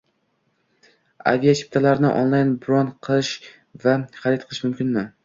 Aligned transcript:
Aviachiptalarini 1.31 2.11
onlayn 2.21 2.53
bron 2.63 2.89
qilish 3.09 3.29
va 3.85 3.95
xarid 4.23 4.49
qilish 4.49 4.65
mumkinmi? 4.69 5.07